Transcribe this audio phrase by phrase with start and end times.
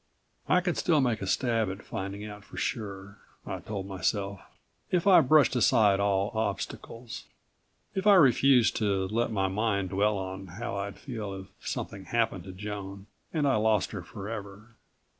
[0.49, 4.41] I could still make a stab at finding out for sure, I told myself,
[4.89, 7.25] if I brushed aside all obstacles,
[7.93, 12.45] if I refused to let my mind dwell on how I'd feel if something happened
[12.45, 14.75] to Joan and I lost her forever.